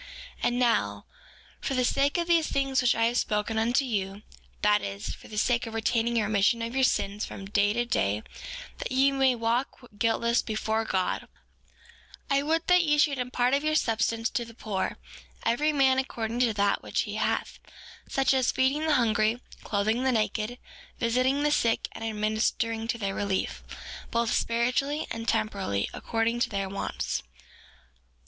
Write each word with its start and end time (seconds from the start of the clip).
4:26 0.37 0.37
And 0.49 0.57
now, 0.57 1.05
for 1.61 1.75
the 1.75 1.85
sake 1.85 2.17
of 2.17 2.25
these 2.27 2.47
things 2.47 2.81
which 2.81 2.95
I 2.95 3.05
have 3.05 3.19
spoken 3.19 3.59
unto 3.59 3.85
you—that 3.85 4.81
is, 4.81 5.13
for 5.13 5.27
the 5.27 5.37
sake 5.37 5.67
of 5.67 5.75
retaining 5.75 6.17
a 6.19 6.23
remission 6.23 6.63
of 6.63 6.73
your 6.73 6.83
sins 6.83 7.23
from 7.23 7.45
day 7.45 7.71
to 7.73 7.85
day, 7.85 8.23
that 8.79 8.91
ye 8.91 9.11
may 9.11 9.35
walk 9.35 9.67
guiltless 9.99 10.41
before 10.41 10.85
God—I 10.85 12.41
would 12.41 12.65
that 12.65 12.83
ye 12.83 12.97
should 12.97 13.19
impart 13.19 13.53
of 13.53 13.63
your 13.63 13.75
substance 13.75 14.31
to 14.31 14.43
the 14.43 14.55
poor, 14.55 14.97
every 15.45 15.71
man 15.71 15.99
according 15.99 16.39
to 16.39 16.53
that 16.55 16.81
which 16.81 17.01
he 17.01 17.17
hath, 17.17 17.59
such 18.09 18.33
as 18.33 18.51
feeding 18.51 18.87
the 18.87 18.95
hungry, 18.95 19.39
clothing 19.63 20.03
the 20.03 20.11
naked, 20.11 20.57
visiting 20.97 21.43
the 21.43 21.51
sick 21.51 21.87
and 21.91 22.03
administering 22.03 22.87
to 22.87 22.97
their 22.97 23.13
relief, 23.13 23.61
both 24.09 24.33
spiritually 24.33 25.05
and 25.11 25.27
temporally, 25.27 25.87
according 25.93 26.39
to 26.39 26.49
their 26.49 26.67
wants. 26.67 27.21